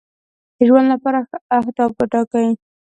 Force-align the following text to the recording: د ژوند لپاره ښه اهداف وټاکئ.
د 0.57 0.59
ژوند 0.67 0.87
لپاره 0.93 1.19
ښه 1.29 1.37
اهداف 1.57 1.91
وټاکئ. 1.97 2.49